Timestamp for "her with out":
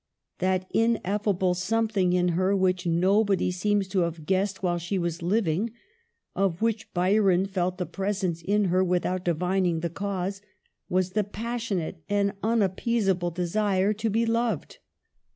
8.73-9.23